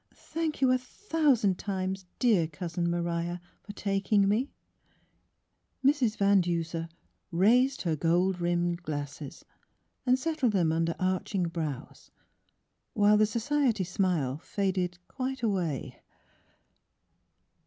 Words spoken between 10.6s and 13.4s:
under arching brows, while the